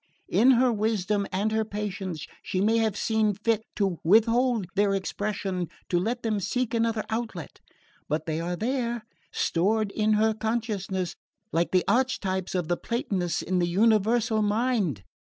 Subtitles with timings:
[0.31, 5.69] In her wisdom and her patience she may have seen fit to withhold their expression,
[5.89, 7.59] to let them seek another outlet;
[8.09, 11.15] but they are there, stored in her consciousness
[11.51, 15.03] like the archetypes of the Platonists in the Universal Mind.